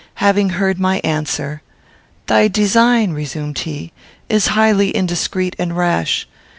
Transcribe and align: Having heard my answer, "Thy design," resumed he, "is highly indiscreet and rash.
Having 0.15 0.49
heard 0.57 0.79
my 0.79 0.99
answer, 1.03 1.61
"Thy 2.25 2.47
design," 2.47 3.11
resumed 3.13 3.59
he, 3.59 3.93
"is 4.29 4.47
highly 4.57 4.89
indiscreet 4.95 5.55
and 5.59 5.77
rash. 5.77 6.27